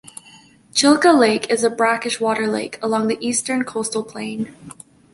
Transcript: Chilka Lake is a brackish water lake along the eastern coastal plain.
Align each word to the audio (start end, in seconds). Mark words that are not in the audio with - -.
Chilka 0.73 1.15
Lake 1.15 1.47
is 1.51 1.63
a 1.63 1.69
brackish 1.69 2.19
water 2.19 2.47
lake 2.47 2.79
along 2.81 3.05
the 3.07 3.19
eastern 3.23 3.63
coastal 3.63 4.03
plain. 4.03 4.51